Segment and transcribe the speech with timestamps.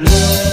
[0.00, 0.49] Le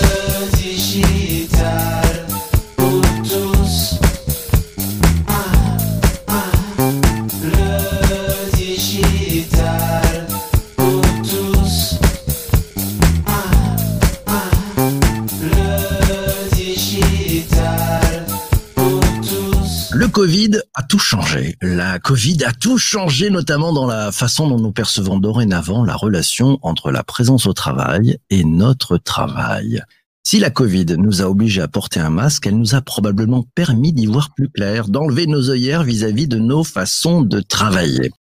[20.48, 21.57] Covid a tout changé.
[21.61, 26.57] La Covid a tout changé, notamment dans la façon dont nous percevons dorénavant la relation
[26.62, 29.81] entre la présence au travail et notre travail.
[30.25, 33.91] Si la Covid nous a obligés à porter un masque, elle nous a probablement permis
[33.91, 38.11] d'y voir plus clair, d'enlever nos œillères vis-à-vis de nos façons de travailler.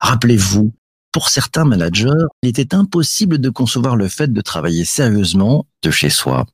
[0.00, 0.72] Rappelez-vous,
[1.12, 6.08] pour certains managers, il était impossible de concevoir le fait de travailler sérieusement de chez
[6.08, 6.46] soi.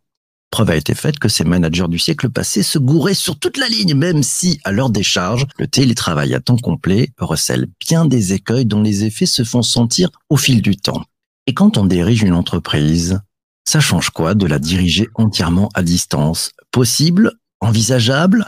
[0.50, 3.68] Preuve a été faite que ces managers du siècle passé se gouraient sur toute la
[3.68, 8.66] ligne, même si, à leur décharge, le télétravail à temps complet recèle bien des écueils
[8.66, 11.05] dont les effets se font sentir au fil du temps.
[11.46, 13.20] Et quand on dirige une entreprise,
[13.64, 16.50] ça change quoi de la diriger entièrement à distance?
[16.72, 17.32] Possible?
[17.60, 18.47] Envisageable?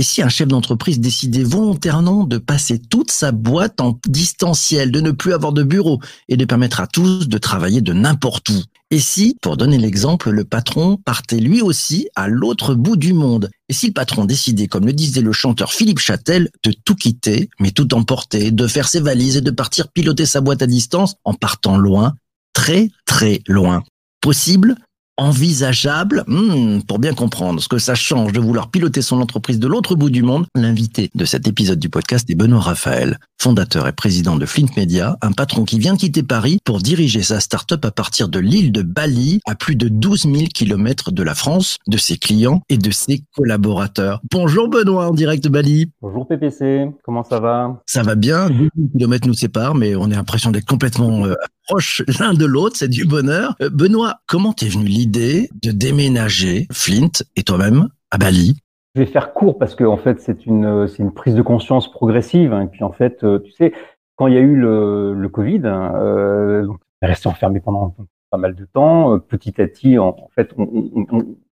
[0.00, 5.02] Et si un chef d'entreprise décidait volontairement de passer toute sa boîte en distanciel, de
[5.02, 8.62] ne plus avoir de bureau et de permettre à tous de travailler de n'importe où?
[8.90, 13.50] Et si, pour donner l'exemple, le patron partait lui aussi à l'autre bout du monde?
[13.68, 17.50] Et si le patron décidait, comme le disait le chanteur Philippe Châtel, de tout quitter,
[17.60, 21.16] mais tout emporter, de faire ses valises et de partir piloter sa boîte à distance
[21.24, 22.14] en partant loin,
[22.54, 23.82] très très loin?
[24.22, 24.76] Possible?
[25.16, 29.66] Envisageable Hmm, Pour bien comprendre ce que ça change de vouloir piloter son entreprise de
[29.66, 33.92] l'autre bout du monde, l'invité de cet épisode du podcast est Benoît Raphaël, fondateur et
[33.92, 37.84] président de Flint Media, un patron qui vient de quitter Paris pour diriger sa start-up
[37.84, 41.78] à partir de l'île de Bali, à plus de 12 000 kilomètres de la France,
[41.86, 44.20] de ses clients et de ses collaborateurs.
[44.30, 45.90] Bonjour Benoît, en direct de Bali.
[46.02, 47.80] Bonjour PPC, comment ça va?
[47.86, 51.34] Ça va bien, 12 000 kilomètres nous séparent, mais on a l'impression d'être complètement euh,
[51.66, 53.54] proches l'un de l'autre, c'est du bonheur.
[53.60, 58.56] Euh, Benoît, comment t'es venu l'idée de déménager Flint et toi-même à Bali?
[58.96, 61.42] Je vais faire court parce que en fait c'est une euh, c'est une prise de
[61.42, 62.52] conscience progressive.
[62.52, 62.62] hein.
[62.62, 63.72] Et puis en fait, euh, tu sais,
[64.16, 67.60] quand il y a eu le, le Covid, hein, euh, donc, on est resté enfermé
[67.60, 67.94] pendant
[68.30, 69.18] pas mal de temps.
[69.20, 71.06] Petit à petit, en, fait, on, on,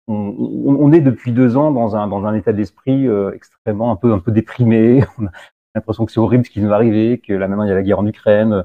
[0.08, 3.96] on, on- est depuis deux ans dans un dans un état d'esprit euh, extrêmement un
[3.98, 5.04] peu un peu déprimé.
[5.20, 5.30] On a
[5.76, 7.84] l'impression que c'est horrible ce qui nous arrivé, que là maintenant il y a la
[7.84, 8.64] guerre en Ukraine.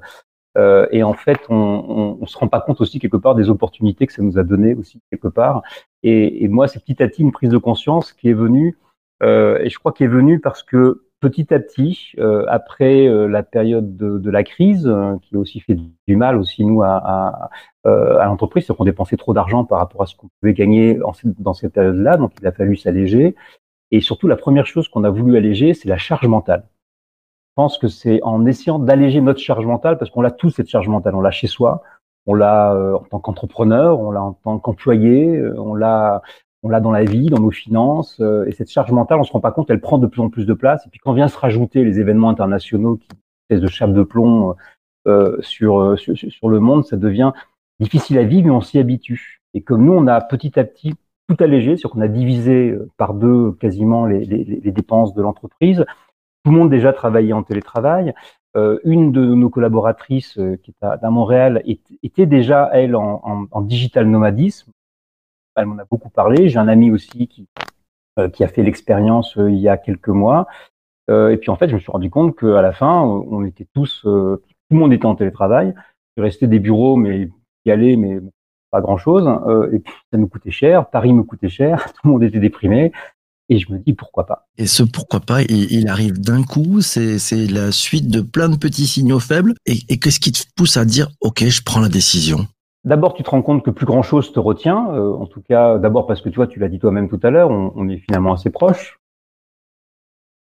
[0.59, 4.07] Euh, et en fait, on, on se rend pas compte aussi quelque part des opportunités
[4.07, 5.63] que ça nous a donné aussi quelque part.
[6.03, 8.77] Et, et moi, c'est petit à petit une prise de conscience qui est venue,
[9.23, 13.27] euh, et je crois qu'elle est venue parce que petit à petit, euh, après euh,
[13.27, 15.77] la période de, de la crise, euh, qui a aussi fait
[16.09, 17.51] du mal aussi nous à, à,
[17.87, 20.99] euh, à l'entreprise, c'est qu'on dépensait trop d'argent par rapport à ce qu'on pouvait gagner
[21.39, 23.37] dans cette période-là, donc il a fallu s'alléger.
[23.93, 26.65] Et surtout, la première chose qu'on a voulu alléger, c'est la charge mentale.
[27.51, 30.69] Je pense que c'est en essayant d'alléger notre charge mentale, parce qu'on l'a tous cette
[30.69, 31.83] charge mentale, on l'a chez soi,
[32.27, 36.23] on l'a euh, en tant qu'entrepreneur, on l'a en tant qu'employé, euh, on l'a
[36.63, 39.33] on l'a dans la vie, dans nos finances, euh, et cette charge mentale, on se
[39.33, 40.87] rend pas compte, elle prend de plus en plus de place.
[40.87, 43.09] Et puis quand vient se rajouter les événements internationaux qui
[43.49, 44.55] espèce de chape de plomb
[45.09, 47.33] euh, sur, sur sur le monde, ça devient
[47.81, 49.41] difficile à vivre, mais on s'y habitue.
[49.55, 50.95] Et comme nous, on a petit à petit
[51.29, 55.85] tout allégé, c'est-à-dire qu'on a divisé par deux quasiment les, les, les dépenses de l'entreprise.
[56.45, 58.15] Tout le monde déjà travaillait en télétravail.
[58.57, 61.63] Euh, une de nos collaboratrices euh, qui est à, Montréal
[62.03, 64.73] était déjà elle en, digital nomadisme.
[65.55, 66.49] Elle m'en a beaucoup parlé.
[66.49, 67.47] J'ai un ami aussi qui
[68.19, 70.47] euh, a fait l'expérience il y a quelques mois.
[71.09, 74.03] Et puis en fait, je me suis rendu compte qu'à la fin, on était tous,
[74.03, 74.41] tout
[74.71, 75.75] le monde était en télétravail.
[76.17, 77.29] Il restait des bureaux, mais
[77.65, 78.21] y aller, mais
[78.71, 79.29] pas grand chose.
[79.73, 80.89] et puis ça nous coûtait cher.
[80.89, 81.85] Paris me coûtait cher.
[81.95, 82.93] Tout le monde était déprimé.
[83.53, 84.47] Et je me dis pourquoi pas.
[84.57, 87.19] Et ce pourquoi pas, il, il arrive d'un coup, c'est
[87.51, 89.55] la suite de plein de petits signaux faibles.
[89.67, 92.47] Et, et qu'est-ce qui te pousse à dire, OK, je prends la décision?
[92.85, 94.91] D'abord, tu te rends compte que plus grand chose te retient.
[94.95, 97.31] euh, en tout cas, d'abord parce que tu vois, tu l'as dit toi-même tout à
[97.31, 99.01] l'heure, on, on est finalement assez proches.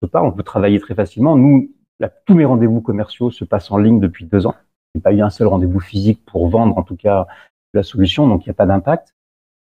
[0.01, 1.35] On peut, on peut travailler très facilement.
[1.37, 4.55] Nous, là, tous mes rendez-vous commerciaux se passent en ligne depuis deux ans.
[4.93, 7.25] J'ai pas eu un seul rendez-vous physique pour vendre, en tout cas,
[7.73, 9.15] la solution, donc il n'y a pas d'impact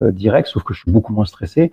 [0.02, 1.72] euh, direct, sauf que je suis beaucoup moins stressé.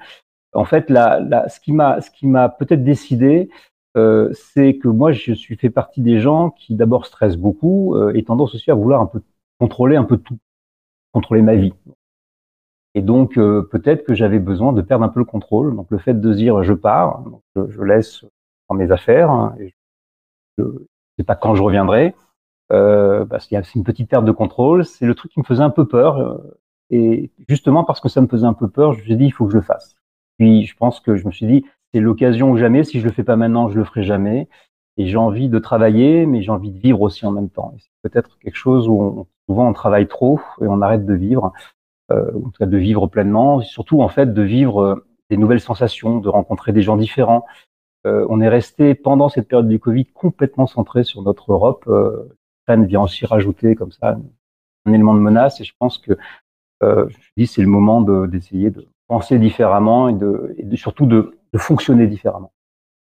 [0.52, 3.50] En fait, là, là, ce qui m'a, ce qui m'a peut-être décidé,
[3.96, 8.12] euh, c'est que moi, je suis fait partie des gens qui d'abord stressent beaucoup euh,
[8.14, 9.22] et tendance aussi à vouloir un peu
[9.58, 10.38] contrôler un peu tout
[11.12, 11.74] contrôler ma vie.
[12.94, 15.76] Et donc euh, peut-être que j'avais besoin de perdre un peu le contrôle.
[15.76, 17.22] Donc le fait de dire je pars,
[17.56, 18.24] je, je, laisse
[18.72, 19.74] mes affaires, hein, et
[20.58, 20.70] je ne
[21.18, 22.14] sais pas quand je reviendrai,
[22.72, 24.84] euh, qu'il y a une petite perte de contrôle.
[24.84, 26.18] C'est le truc qui me faisait un peu peur.
[26.18, 26.38] euh,
[26.90, 29.30] et justement parce que ça me faisait un peu peur, je me suis dit il
[29.30, 29.96] faut que je le fasse.
[30.40, 32.82] Puis je pense que je me suis dit c'est l'occasion ou jamais.
[32.84, 34.48] Si je le fais pas maintenant, je le ferai jamais.
[34.96, 37.74] Et j'ai envie de travailler, mais j'ai envie de vivre aussi en même temps.
[37.78, 41.52] C'est peut-être quelque chose où souvent on travaille trop et on arrête de vivre.
[42.12, 45.60] euh, en tout cas de vivre pleinement, surtout en fait de vivre euh, des nouvelles
[45.60, 47.46] sensations, de rencontrer des gens différents.
[48.06, 51.84] Euh, on est resté pendant cette période du Covid complètement centré sur notre Europe.
[51.88, 52.28] Euh,
[52.68, 54.16] L'Ukraine vient aussi rajouter comme ça
[54.86, 56.16] un élément de menace et je pense que
[56.82, 61.58] euh, je dis c'est le moment d'essayer de, penser différemment et, de, surtout de, de
[61.58, 62.52] fonctionner différemment.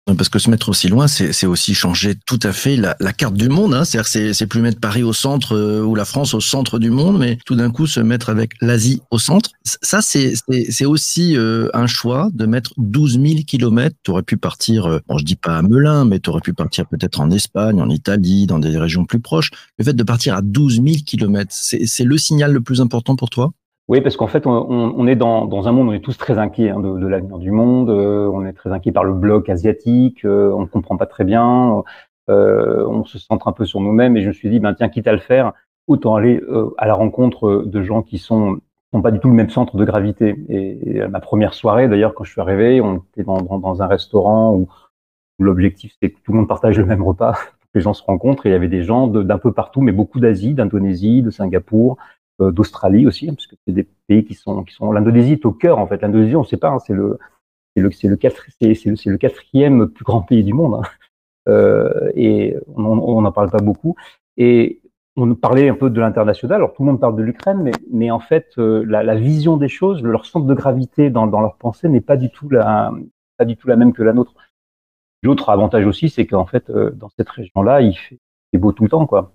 [0.05, 3.35] Parce que se mettre aussi loin, c'est aussi changer tout à fait la, la carte
[3.35, 3.75] du monde.
[3.75, 3.85] Hein.
[3.85, 7.19] C'est-à-dire, c'est plus mettre Paris au centre euh, ou la France au centre du monde,
[7.19, 9.51] mais tout d'un coup se mettre avec l'Asie au centre.
[9.65, 13.97] Ça, c'est aussi euh, un choix de mettre 12 000 kilomètres.
[14.05, 16.53] Tu aurais pu partir, euh, bon, je dis pas à Melun, mais tu aurais pu
[16.53, 19.51] partir peut-être en Espagne, en Italie, dans des régions plus proches.
[19.79, 23.31] Le fait de partir à 12 000 kilomètres, c'est le signal le plus important pour
[23.31, 23.51] toi?
[23.89, 26.39] Oui, parce qu'en fait, on, on est dans, dans, un monde, on est tous très
[26.39, 27.89] inquiets hein, de, de l'avenir du monde.
[27.89, 30.25] Euh, on est très inquiets par le bloc asiatique.
[30.25, 31.85] Euh, on ne comprend pas très bien.
[32.29, 34.17] Euh, on se centre un peu sur nous-mêmes.
[34.17, 35.53] Et je me suis dit, ben tiens, quitte à le faire,
[35.87, 38.61] autant aller euh, à la rencontre de gens qui sont
[38.93, 40.37] sont pas du tout le même centre de gravité.
[40.49, 43.83] Et, et ma première soirée, d'ailleurs, quand je suis arrivé, on était dans, dans, dans
[43.83, 44.69] un restaurant où,
[45.39, 48.47] l'objectif c'est que tout le monde partage le même repas, que les gens se rencontrent.
[48.47, 51.99] Et il y avait des gens d'un peu partout, mais beaucoup d'Asie, d'Indonésie, de Singapour,
[51.99, 55.47] euh, d'Australie aussi, hein, parce que c'est des pays qui sont qui sont l'Indonésie est
[55.47, 56.03] au cœur en fait.
[56.03, 57.19] L'Indonésie, on ne sait pas, hein, c'est le
[57.93, 58.17] c'est le
[58.75, 60.89] c'est le, quatrième plus grand pays du monde, hein.
[61.49, 63.97] euh, et on n'en parle pas beaucoup.
[64.37, 64.81] Et
[65.17, 66.57] on parlait un peu de l'international.
[66.57, 69.69] Alors tout le monde parle de l'Ukraine, mais mais en fait euh, la, vision des
[69.69, 72.93] choses, leur centre de gravité dans leur pensée n'est pas du tout la
[73.39, 74.35] pas du tout la même que la nôtre.
[75.23, 78.73] L'autre avantage aussi, c'est qu'en fait euh, dans cette région-là, il fait, il fait beau
[78.73, 79.33] tout le temps, quoi.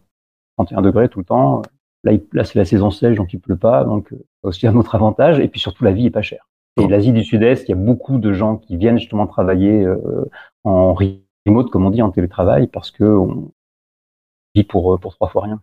[0.58, 1.62] 31 degrés tout le temps.
[2.04, 4.96] Là, là c'est la saison sèche, donc il pleut pas, donc euh, aussi un autre
[4.96, 5.40] avantage.
[5.40, 6.48] Et puis surtout, la vie est pas chère.
[6.80, 10.26] Et l'Asie du Sud-Est, il y a beaucoup de gens qui viennent justement travailler euh,
[10.64, 13.52] en remote, comme on dit, en télétravail, parce que on
[14.56, 15.62] vit pour, pour trois fois rien.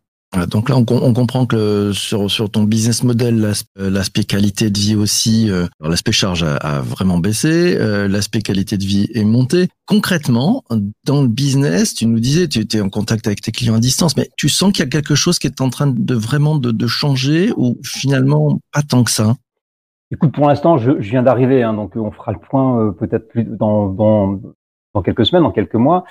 [0.51, 5.67] Donc là, on, comprend que sur, ton business model, l'aspect qualité de vie aussi, euh,
[5.81, 9.69] l'aspect charge a, vraiment baissé, euh, l'aspect qualité de vie est monté.
[9.87, 10.65] Concrètement,
[11.05, 14.19] dans le business, tu nous disais, tu étais en contact avec tes clients à distance,
[14.19, 16.87] mais tu sens qu'il y a quelque chose qui est en train de vraiment de,
[16.87, 19.35] changer ou finalement pas tant que ça?
[20.11, 23.45] Écoute, pour l'instant, je, viens d'arriver, hein, donc on fera le point euh, peut-être plus
[23.45, 23.95] dans
[25.05, 26.05] quelques semaines, dans quelques mois.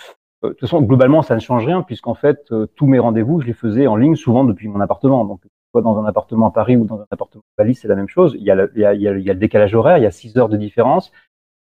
[0.44, 3.42] Euh, de toute façon, globalement, ça ne change rien puisqu'en fait, euh, tous mes rendez-vous,
[3.42, 5.25] je les faisais en ligne, souvent depuis mon appartement.
[5.25, 5.42] Donc,
[5.72, 8.07] soit dans un appartement à Paris ou dans un appartement à Bali, c'est la même
[8.07, 8.36] chose.
[8.38, 10.12] Il y, a le, il, y a, y a, le décalage horaire, il y a
[10.12, 11.12] six heures de différence,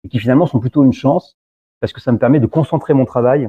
[0.03, 1.37] et qui finalement sont plutôt une chance
[1.81, 3.49] parce que ça me permet de concentrer mon travail,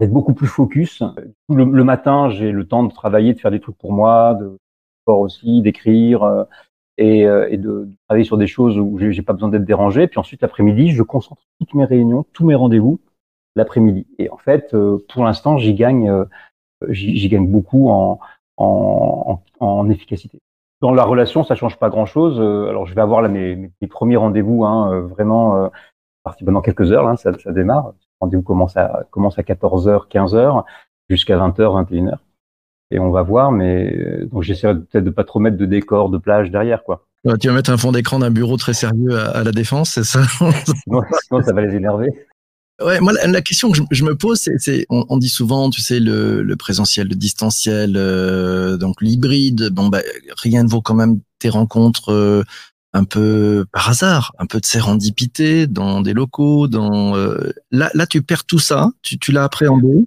[0.00, 1.02] d'être beaucoup plus focus.
[1.48, 4.56] Le, le matin, j'ai le temps de travailler, de faire des trucs pour moi, de
[5.02, 6.22] sport aussi, d'écrire.
[6.22, 6.44] Euh,
[7.00, 10.08] et, et de, de, travailler sur des choses où j'ai pas besoin d'être dérangé.
[10.08, 12.98] Puis ensuite, l'après-midi, je concentre toutes mes réunions, tous mes rendez-vous
[13.58, 14.06] l'après-midi.
[14.18, 16.24] Et en fait, euh, pour l'instant, j'y gagne, euh,
[16.88, 18.18] j'y gagne beaucoup en,
[18.56, 20.38] en, en, efficacité.
[20.80, 22.40] Dans la relation, ça change pas grand-chose.
[22.40, 25.70] Euh, alors, je vais avoir là mes, mes premiers rendez-vous, hein, vraiment
[26.22, 27.04] parti pendant quelques heures.
[27.04, 27.88] Là, ça, ça démarre.
[27.88, 30.64] Le rendez-vous commence à commence à 14h, 15h
[31.10, 32.16] jusqu'à 20h, 21h.
[32.90, 36.16] Et on va voir, mais donc j'essaierai peut-être de pas trop mettre de décor, de
[36.16, 37.04] plage derrière, quoi.
[37.40, 40.04] Tu vas mettre un fond d'écran d'un bureau très sérieux à, à la défense, c'est
[40.04, 40.22] ça?
[40.84, 42.10] Sinon, sinon, ça va les énerver.
[42.80, 45.98] Ouais, moi, la, question que je, me pose, c'est, on, on, dit souvent, tu sais,
[45.98, 49.70] le, le présentiel, le distanciel, euh, donc l'hybride.
[49.70, 50.00] Bon, bah,
[50.36, 52.44] rien ne vaut quand même tes rencontres euh,
[52.92, 56.68] un peu par hasard, un peu de sérendipité dans des locaux.
[56.68, 58.90] Dans euh, là, là, tu perds tout ça.
[59.02, 60.06] Tu, tu l'as appréhendé?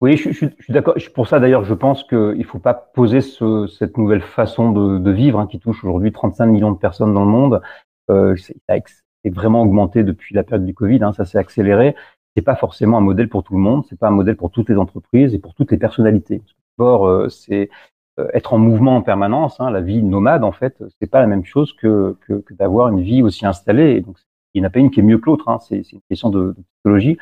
[0.00, 0.94] Oui, je, je, je suis d'accord.
[1.14, 4.98] Pour ça, d'ailleurs, je pense qu'il ne faut pas poser ce, cette nouvelle façon de,
[4.98, 7.60] de vivre hein, qui touche aujourd'hui 35 millions de personnes dans le monde.
[8.10, 8.36] Euh,
[9.24, 11.02] est vraiment augmenté depuis la période du Covid.
[11.02, 11.94] Hein, ça s'est accéléré.
[12.36, 13.84] C'est pas forcément un modèle pour tout le monde.
[13.88, 16.42] C'est pas un modèle pour toutes les entreprises et pour toutes les personnalités.
[16.78, 17.70] D'abord, euh, c'est
[18.18, 19.60] euh, être en mouvement en permanence.
[19.60, 22.88] Hein, la vie nomade, en fait, c'est pas la même chose que, que, que d'avoir
[22.88, 24.00] une vie aussi installée.
[24.00, 24.16] donc,
[24.54, 25.48] il n'y en a pas une qui est mieux que l'autre.
[25.48, 27.18] Hein, c'est une question de, de psychologie.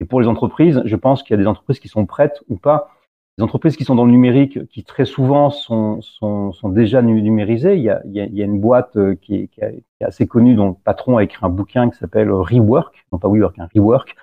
[0.00, 2.56] Et pour les entreprises, je pense qu'il y a des entreprises qui sont prêtes ou
[2.56, 2.95] pas
[3.38, 7.76] les entreprises qui sont dans le numérique, qui très souvent sont, sont, sont déjà numérisées,
[7.76, 10.54] il y, a, il, y a, une boîte euh, qui est, qui, est, assez connue,
[10.54, 14.14] dont le patron a écrit un bouquin qui s'appelle Rework, non pas WeWork, un Rework.
[14.16, 14.22] La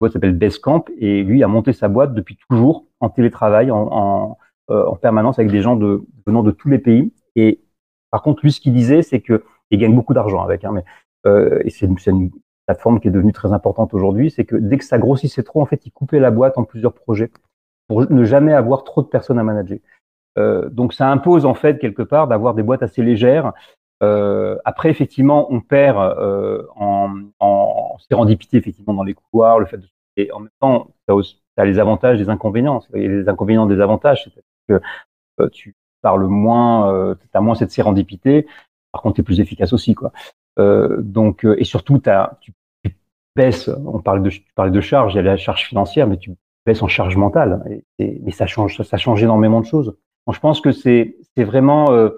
[0.00, 4.38] boîte s'appelle Basecamp, et lui a monté sa boîte depuis toujours en télétravail, en, en,
[4.70, 7.12] euh, en permanence avec des gens de, venant de tous les pays.
[7.36, 7.60] Et
[8.10, 10.84] par contre, lui, ce qu'il disait, c'est que il gagne beaucoup d'argent avec, hein, mais
[11.26, 12.30] euh, et c'est une, une
[12.64, 15.66] plateforme qui est devenue très importante aujourd'hui, c'est que dès que ça grossissait trop, en
[15.66, 17.30] fait, il coupait la boîte en plusieurs projets
[17.88, 19.78] pour ne jamais avoir trop de personnes à manager.
[20.38, 23.52] Euh, donc ça impose en fait quelque part d'avoir des boîtes assez légères.
[24.02, 29.78] Euh, après effectivement on perd euh, en, en sérendipité effectivement dans les couloirs, le fait
[29.78, 31.14] de et en même temps ça
[31.56, 34.80] as les avantages des inconvénients, et les inconvénients des avantages, c'est que
[35.40, 38.46] euh, tu parles moins, euh, tu as moins cette sérendipité
[38.92, 40.12] par contre, tu es plus efficace aussi, quoi.
[40.58, 42.00] Euh, donc, et surtout,
[42.40, 42.52] tu,
[42.82, 42.96] tu,
[43.36, 46.16] baisses, on parle de, tu parlais de charge, il y a la charge financière, mais
[46.16, 46.32] tu
[46.82, 47.82] en charge mentale.
[47.98, 49.96] Et, ça change, ça, change énormément de choses.
[50.26, 52.10] Donc, je pense que c'est, vraiment, euh,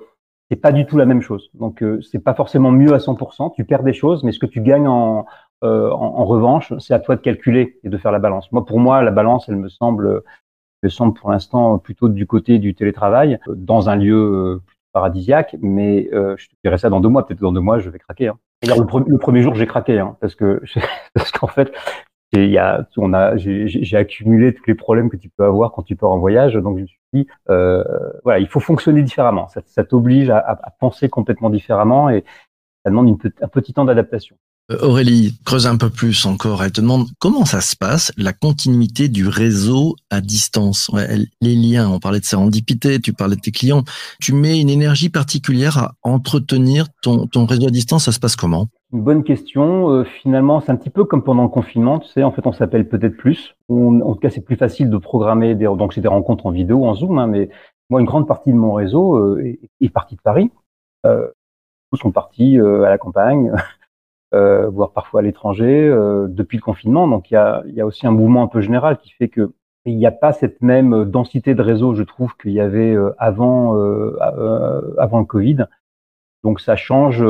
[0.51, 1.51] c'est pas du tout la même chose.
[1.55, 3.53] Donc, euh, c'est pas forcément mieux à 100%.
[3.55, 5.27] Tu perds des choses, mais ce que tu gagnes en,
[5.65, 8.51] euh, en, en, revanche, c'est à toi de calculer et de faire la balance.
[8.53, 10.23] Moi, pour moi, la balance, elle me semble,
[10.83, 14.61] me semble pour l'instant plutôt du côté du télétravail, dans un lieu
[14.93, 17.27] paradisiaque, mais euh, je te dirais ça dans deux mois.
[17.27, 18.29] Peut-être dans deux mois, je vais craquer.
[18.29, 18.39] Hein.
[18.63, 20.63] le, premier jour, j'ai craqué, hein, parce que
[21.15, 21.73] parce qu'en fait,
[22.33, 25.83] il y a, on a, j'ai accumulé tous les problèmes que tu peux avoir quand
[25.83, 26.55] tu pars en voyage.
[26.55, 27.83] Donc je me suis dit, euh,
[28.25, 29.49] voilà, il faut fonctionner différemment.
[29.49, 32.25] Ça, t'oblige à, penser complètement différemment et
[32.85, 34.37] ça demande un petit temps d'adaptation.
[34.71, 36.63] Euh, Aurélie, creuse un peu plus encore.
[36.63, 40.91] Elle te demande comment ça se passe, la continuité du réseau à distance?
[41.41, 43.83] Les liens, on parlait de sérendipité, tu parlais de tes clients.
[44.21, 48.05] Tu mets une énergie particulière à entretenir ton, ton réseau à distance.
[48.05, 48.67] Ça se passe comment?
[48.93, 49.91] Une bonne question.
[49.91, 51.99] Euh, finalement, c'est un petit peu comme pendant le confinement.
[51.99, 53.55] Tu sais, en fait, on s'appelle peut-être plus.
[53.69, 55.55] On, en tout cas, c'est plus facile de programmer.
[55.55, 57.19] Des, donc, c'est des rencontres en vidéo, en Zoom.
[57.19, 57.49] Hein, mais
[57.89, 60.51] moi, une grande partie de mon réseau euh, est, est partie de Paris.
[61.07, 61.29] Euh,
[61.91, 63.53] tous sont partis euh, à la campagne.
[64.35, 67.09] euh, voire parfois à l'étranger, euh, depuis le confinement.
[67.09, 69.53] Donc il y a, y a, aussi un mouvement un peu général qui fait que
[69.87, 73.15] il n'y a pas cette même densité de réseau, je trouve, qu'il y avait euh,
[73.19, 75.67] avant, euh, euh, avant le Covid.
[76.43, 77.23] Donc ça change,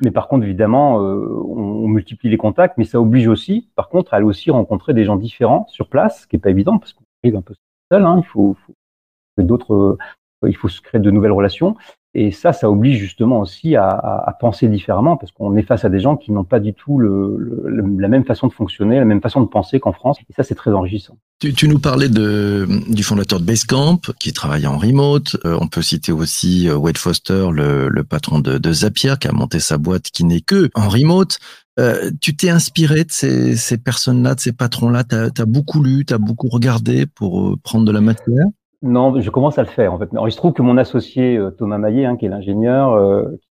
[0.00, 4.18] mais par contre évidemment, on, multiplie les contacts, mais ça oblige aussi, par contre, à
[4.18, 7.02] aller aussi rencontrer des gens différents sur place, ce qui est pas évident parce qu'on
[7.24, 7.54] arrive un peu
[7.90, 8.04] seul.
[8.04, 9.98] Hein, il faut, faut d'autres,
[10.46, 11.74] il faut se créer de nouvelles relations.
[12.14, 15.88] Et ça, ça oblige justement aussi à, à, penser différemment, parce qu'on est face à
[15.88, 19.06] des gens qui n'ont pas du tout le, le, la même façon de fonctionner, la
[19.06, 20.18] même façon de penser qu'en France.
[20.28, 21.16] Et ça, c'est très enrichissant.
[21.40, 25.38] Tu, tu, nous parlais de, du fondateur de Basecamp, qui travaille en remote.
[25.46, 29.28] Euh, on peut citer aussi euh, Wade Foster, le, le patron de, de, Zapier, qui
[29.28, 31.38] a monté sa boîte qui n'est que en remote.
[31.80, 35.04] Euh, tu t'es inspiré de ces, ces personnes-là, de ces patrons-là?
[35.04, 38.44] Tu as, beaucoup lu, tu as beaucoup regardé pour euh, prendre de la matière?
[38.82, 40.08] Non, je commence à le faire en fait.
[40.12, 43.30] Alors, il se trouve que mon associé euh, Thomas Maillet, hein, qui est l'ingénieur euh,
[43.40, 43.48] qui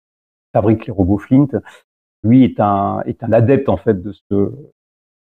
[0.53, 1.49] fabrique les robots Flint,
[2.23, 4.53] lui est un est un adepte en fait de ce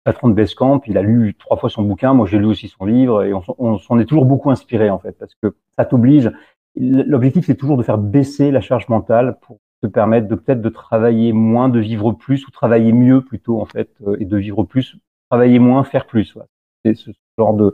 [0.03, 0.81] patron de Basecamp.
[0.87, 3.77] Il a lu trois fois son bouquin, moi j'ai lu aussi son livre et on
[3.77, 6.31] s'en est toujours beaucoup inspiré en fait parce que ça t'oblige.
[6.75, 10.69] L'objectif c'est toujours de faire baisser la charge mentale pour te permettre de peut-être de
[10.69, 14.63] travailler moins, de vivre plus ou travailler mieux plutôt en fait euh, et de vivre
[14.63, 14.97] plus,
[15.29, 16.37] travailler moins, faire plus.
[16.83, 17.73] C'est ce genre de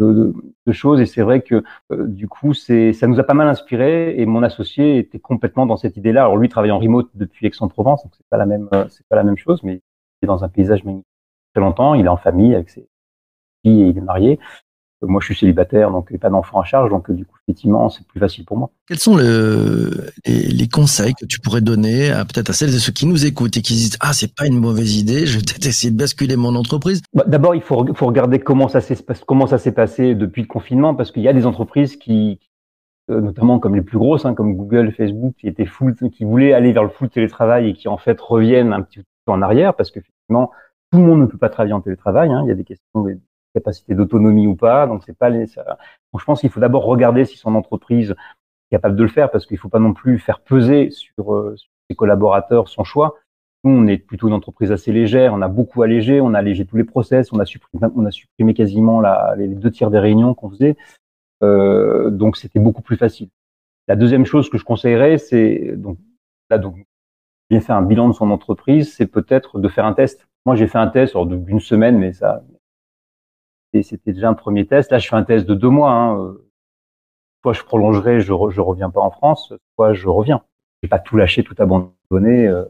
[0.00, 3.48] de, choses et c'est vrai que euh, du coup c'est ça nous a pas mal
[3.48, 6.22] inspiré et mon associé était complètement dans cette idée-là.
[6.22, 9.16] Alors lui travaille en remote depuis Aix-en-Provence donc c'est pas la même euh, c'est pas
[9.16, 9.82] la même chose mais
[10.22, 11.06] il est dans un paysage magnifique
[11.52, 12.86] très longtemps, il est en famille avec ses
[13.64, 14.38] filles et il est marié.
[15.02, 18.20] Moi, je suis célibataire, donc pas d'enfants à charge, donc du coup, effectivement, c'est plus
[18.20, 18.70] facile pour moi.
[18.86, 22.78] Quels sont le, les, les, conseils que tu pourrais donner à peut-être à celles et
[22.78, 25.44] ceux qui nous écoutent et qui disent ah c'est pas une mauvaise idée, je vais
[25.44, 27.00] peut-être essayer de basculer mon entreprise?
[27.14, 30.48] Bah, D'abord, il faut, faut regarder comment ça s'est comment ça s'est passé depuis le
[30.48, 32.38] confinement, parce qu'il y a des entreprises qui,
[33.10, 36.52] euh, notamment comme les plus grosses, hein, comme Google, Facebook, qui étaient full, qui voulaient
[36.52, 39.74] aller vers le full télétravail et qui en fait reviennent un petit peu en arrière,
[39.74, 40.50] parce qu'effectivement,
[40.92, 42.30] tout le monde ne peut pas travailler en télétravail.
[42.30, 43.06] Hein, il y a des questions
[43.54, 44.86] capacité d'autonomie ou pas.
[44.86, 45.46] Donc c'est pas les.
[45.46, 49.30] Donc, je pense qu'il faut d'abord regarder si son entreprise est capable de le faire,
[49.30, 53.16] parce qu'il faut pas non plus faire peser sur, euh, sur ses collaborateurs son choix.
[53.64, 55.34] Nous, on est plutôt une entreprise assez légère.
[55.34, 56.20] On a beaucoup allégé.
[56.20, 57.32] On a allégé tous les process.
[57.32, 59.02] On a supprimé, on a supprimé quasiment
[59.36, 60.76] les deux tiers des réunions qu'on faisait.
[61.42, 63.28] Euh, donc c'était beaucoup plus facile.
[63.88, 65.98] La deuxième chose que je conseillerais, c'est donc
[66.50, 66.76] là donc
[67.50, 70.28] bien faire un bilan de son entreprise, c'est peut-être de faire un test.
[70.46, 72.42] Moi, j'ai fait un test d'une semaine, mais ça,
[73.72, 74.90] c'était déjà un premier test.
[74.90, 75.92] Là, je fais un test de deux mois.
[75.92, 76.34] Hein.
[77.42, 80.42] Soit je prolongerai, je, re, je reviens pas en France, soit je reviens.
[80.82, 82.46] Je vais pas tout lâcher, tout abandonner.
[82.46, 82.64] Euh,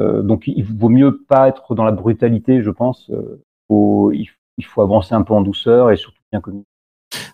[0.00, 3.10] euh, donc, il vaut mieux pas être dans la brutalité, je pense.
[3.10, 4.28] Euh, faut, il,
[4.58, 6.68] il, faut avancer un peu en douceur et surtout bien communiquer.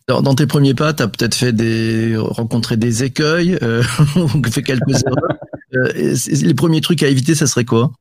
[0.09, 3.83] Dans, dans tes premiers pas, tu as peut-être fait des rencontré des écueils, euh,
[4.53, 5.39] fait quelques erreurs.
[5.75, 7.93] Euh, les premiers trucs à éviter, ça serait quoi?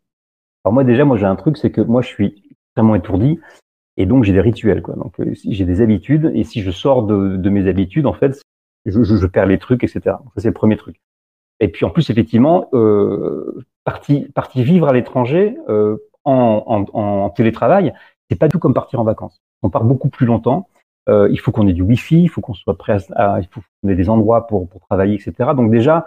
[0.65, 3.39] Alors moi déjà, moi j'ai un truc, c'est que moi je suis extrêmement étourdi.
[4.00, 4.96] Et donc j'ai des rituels, quoi.
[4.96, 8.41] Donc euh, j'ai des habitudes, et si je sors de, de mes habitudes, en fait,
[8.86, 10.00] je, je, je, perds les trucs, etc.
[10.06, 10.96] Ça c'est le premier truc.
[11.60, 14.32] Et puis en plus, effectivement, euh, parti
[14.63, 17.94] vivre à l'étranger euh, en, en, en, télétravail,
[18.29, 19.41] c'est pas tout comme partir en vacances.
[19.62, 20.70] On part beaucoup plus longtemps.
[21.10, 23.62] Euh, il faut qu'on ait du wifi, il faut qu'on soit prêt à, il faut
[23.82, 25.51] qu'on ait des endroits pour, pour travailler, etc.
[25.56, 26.06] Donc déjà,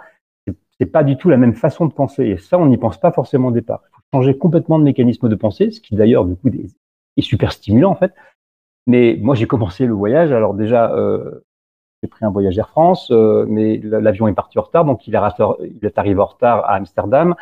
[0.79, 2.25] c'est pas du tout la même façon de penser.
[2.25, 3.81] Et ça, on n'y pense pas forcément au départ.
[3.83, 6.49] Il faut changer complètement de mécanisme de pensée, ce qui d'ailleurs, du coup,
[7.21, 8.13] super stimulant en fait.
[8.87, 10.31] Mais moi, j'ai commencé le voyage.
[10.31, 11.43] Alors déjà, euh,
[12.03, 15.15] j'ai pris un voyage Air France, euh, mais l'avion est parti en retard, donc il
[15.15, 17.33] est, arrivé en retard à Amsterdam.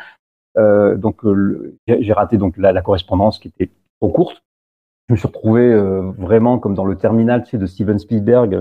[0.56, 4.44] Euh, donc euh, j'ai raté donc la, correspondance qui était trop courte.
[5.08, 5.74] Je me suis retrouvé
[6.16, 8.54] vraiment comme dans le terminal tu sais, de Steven Spielberg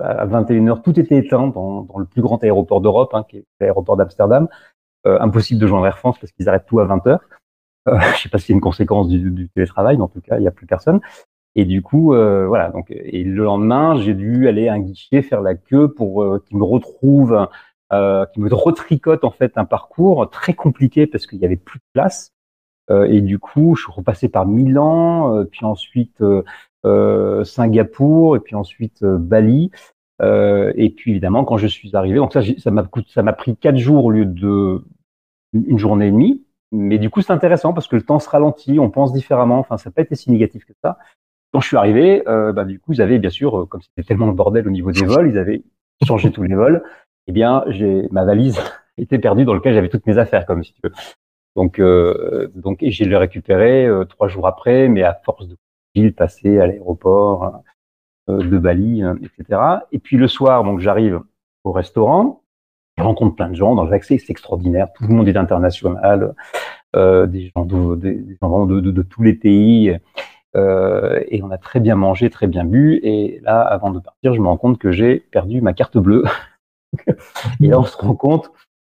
[0.00, 0.80] à 21h.
[0.82, 4.48] Tout était éteint dans, dans le plus grand aéroport d'Europe, hein, qui est l'aéroport d'Amsterdam.
[5.04, 7.18] impossible de joindre Air France parce qu'ils arrêtent tout à 20h.
[7.88, 10.36] Euh, je sais pas si c'est une conséquence du, du, télétravail, mais en tout cas,
[10.36, 11.00] il n'y a plus personne.
[11.54, 12.70] Et du coup, euh, voilà.
[12.70, 16.42] Donc, et le lendemain, j'ai dû aller à un guichet faire la queue pour euh,
[16.46, 17.48] qu'il me retrouve,
[17.92, 21.78] euh, qu'il me retricote en fait un parcours très compliqué parce qu'il y avait plus
[21.78, 22.32] de place.
[22.90, 26.22] Euh, et du coup, je suis repassé par Milan, puis ensuite
[27.44, 29.70] Singapour, et puis ensuite Bali.
[30.22, 33.76] et puis évidemment, quand je suis arrivé, donc ça, ça m'a ça m'a pris quatre
[33.76, 34.84] jours au lieu de
[35.52, 36.44] une journée et demie.
[36.72, 39.58] Mais du coup, c'est intéressant parce que le temps se ralentit, on pense différemment.
[39.58, 40.98] Enfin, ça n'a pas été si négatif que ça.
[41.52, 44.06] Quand je suis arrivé, euh, bah, du coup, ils avaient bien sûr, euh, comme c'était
[44.06, 45.62] tellement le bordel au niveau des vols, ils avaient
[46.06, 46.82] changé tous les vols.
[47.26, 48.58] Eh bien, j'ai ma valise
[48.98, 50.92] était perdue dans lequel j'avais toutes mes affaires, comme si tu veux.
[51.58, 55.56] Donc, euh, donc, et j'ai le récupéré euh, trois jours après, mais à force de
[55.92, 57.62] fil passer à l'aéroport
[58.28, 59.60] euh, de Bali, etc.
[59.90, 61.20] Et puis le soir, donc j'arrive
[61.64, 62.42] au restaurant
[62.98, 64.92] je rencontre plein de gens dans l'accès, c'est extraordinaire.
[64.92, 66.34] Tout le monde est international,
[66.96, 69.96] euh, des gens, de, des gens de, de, de, tous les pays.
[70.56, 73.00] Euh, et on a très bien mangé, très bien bu.
[73.02, 76.24] Et là, avant de partir, je me rends compte que j'ai perdu ma carte bleue.
[77.06, 78.50] et là, on se rend compte.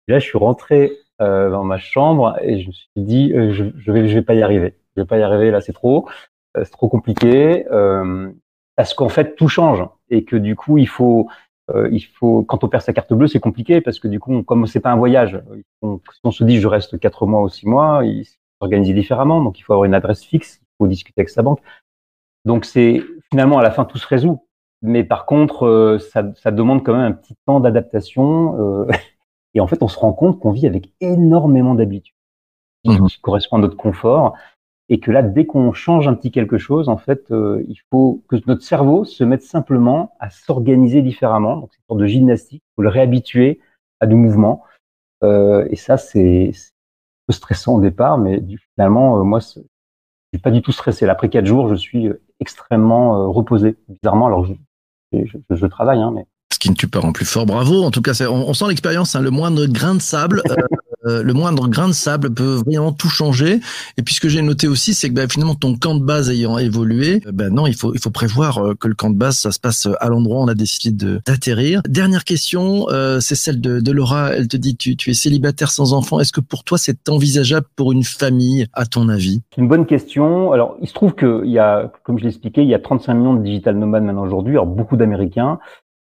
[0.07, 3.65] là, je suis rentré euh, dans ma chambre et je me suis dit, euh, je,
[3.77, 4.75] je vais, je vais pas y arriver.
[4.95, 5.51] Je vais pas y arriver.
[5.51, 6.07] Là, c'est trop,
[6.57, 7.65] euh, c'est trop compliqué.
[7.71, 8.31] Euh,
[8.77, 11.27] parce qu'en fait, tout change et que du coup, il faut
[11.91, 14.65] il faut, quand on perd sa carte bleue, c'est compliqué parce que du coup, comme
[14.67, 15.41] c'est pas un voyage,
[15.81, 18.25] on, si on se dit je reste quatre mois ou six mois, il
[18.61, 19.43] s'organise différemment.
[19.43, 21.59] Donc il faut avoir une adresse fixe, il faut discuter avec sa banque.
[22.45, 24.45] Donc c'est finalement à la fin tout se résout.
[24.81, 28.57] Mais par contre, euh, ça, ça, demande quand même un petit temps d'adaptation.
[28.59, 28.87] Euh,
[29.53, 32.13] et en fait, on se rend compte qu'on vit avec énormément d'habitudes
[32.85, 34.35] mmh qui correspondent à notre confort
[34.89, 38.23] et que là, dès qu'on change un petit quelque chose, en fait, euh, il faut
[38.27, 41.57] que notre cerveau se mette simplement à s'organiser différemment.
[41.57, 42.63] Donc, c'est une sorte de gymnastique.
[42.65, 43.59] Il faut le réhabituer
[43.99, 44.63] à du mouvements.
[45.23, 48.41] Euh, et ça, c'est un peu stressant au départ, mais
[48.75, 51.05] finalement, euh, moi, je suis pas du tout stressé.
[51.05, 53.77] Là, après quatre jours, je suis extrêmement euh, reposé.
[53.87, 54.47] Bizarrement, alors
[55.11, 56.25] je, travaille, hein, mais
[56.59, 57.45] qui ne tue pas rend plus fort.
[57.45, 57.83] Bravo.
[57.83, 59.15] En tout cas, on, sent l'expérience.
[59.15, 60.43] Hein, le moindre grain de sable,
[61.05, 63.59] euh, le moindre grain de sable peut vraiment tout changer.
[63.97, 66.29] Et puis ce que j'ai noté aussi, c'est que bah, finalement ton camp de base
[66.29, 69.51] ayant évolué, ben non, il faut il faut prévoir que le camp de base ça
[69.51, 71.81] se passe à l'endroit où on a décidé d'atterrir.
[71.87, 72.87] Dernière question,
[73.19, 74.33] c'est celle de, de, Laura.
[74.33, 76.19] Elle te dit tu, tu es célibataire sans enfant.
[76.19, 79.41] Est-ce que pour toi c'est envisageable pour une famille, à ton avis?
[79.57, 80.51] Une bonne question.
[80.51, 82.79] Alors il se trouve que il y a, comme je l'ai expliqué, il y a
[82.79, 84.53] 35 millions de digital nomades maintenant aujourd'hui.
[84.53, 85.59] Alors beaucoup d'Américains.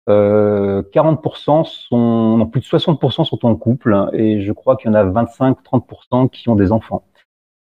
[0.09, 4.91] Euh, 40% sont, non, plus de 60% sont en couple et je crois qu'il y
[4.91, 7.05] en a 25-30% qui ont des enfants.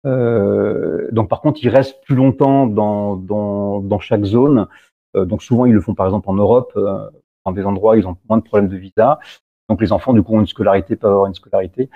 [0.05, 4.67] Euh, donc par contre, ils restent plus longtemps dans, dans, chaque zone.
[5.15, 7.09] Euh, donc souvent, ils le font par exemple en Europe, euh,
[7.45, 9.19] dans des endroits où ils ont moins de problèmes de visa.
[9.69, 11.89] Donc les enfants, du coup, ont une scolarité, peuvent avoir une scolarité.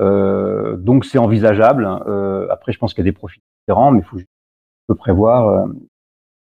[0.00, 1.86] Euh, donc c'est envisageable.
[2.06, 4.28] Euh, après, je pense qu'il y a des profils différents, mais il faut juste
[4.98, 5.66] prévoir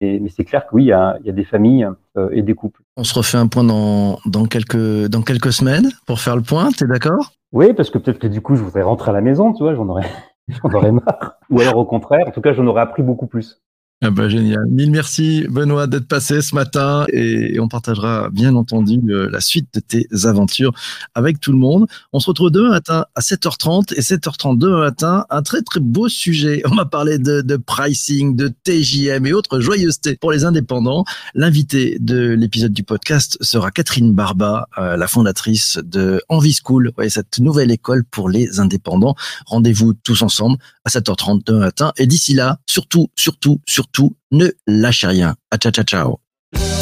[0.02, 2.42] mais c'est clair que oui, il y a, il y a des familles euh, et
[2.42, 2.82] des couples.
[2.96, 6.70] On se refait un point dans, dans, quelques, dans quelques semaines pour faire le point,
[6.72, 7.32] t'es d'accord?
[7.52, 9.74] Oui, parce que peut-être que du coup, je voudrais rentrer à la maison, tu vois,
[9.74, 10.08] j'en aurais,
[10.48, 11.38] j'en aurais marre.
[11.50, 13.62] Ou alors au contraire, en tout cas, j'en aurais appris beaucoup plus.
[14.04, 14.66] Ah bah, génial.
[14.68, 19.68] Mille merci Benoît d'être passé ce matin et on partagera bien entendu euh, la suite
[19.74, 20.72] de tes aventures
[21.14, 21.86] avec tout le monde.
[22.12, 26.08] On se retrouve demain matin à 7h30 et 7h30 demain matin, un très très beau
[26.08, 26.62] sujet.
[26.64, 31.04] On va parler de, pricing, de TJM et autres joyeusetés pour les indépendants.
[31.36, 37.38] L'invité de l'épisode du podcast sera Catherine Barba, euh, la fondatrice de Envie School, cette
[37.38, 39.14] nouvelle école pour les indépendants.
[39.46, 44.48] Rendez-vous tous ensemble à 7h30 demain matin et d'ici là, surtout, surtout, surtout, tout, ne
[44.66, 45.36] lâchez rien.
[45.50, 46.81] À ciao, ciao, ciao.